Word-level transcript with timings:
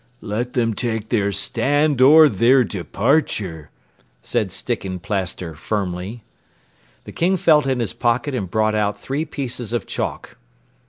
"Let 0.21 0.53
them 0.53 0.73
take 0.73 1.09
their 1.09 1.31
stand 1.31 2.01
or 2.01 2.27
their 2.27 2.63
departure," 2.63 3.69
said 4.23 4.51
Sticken 4.51 4.97
Plaster 4.97 5.53
firmly. 5.53 6.23
The 7.03 7.11
King 7.11 7.37
felt 7.37 7.67
in 7.67 7.79
his 7.79 7.93
pocket 7.93 8.33
and 8.33 8.49
brought 8.49 8.73
out 8.73 8.99
three 8.99 9.25
pieces 9.25 9.73
of 9.73 9.85
chalk. 9.85 10.37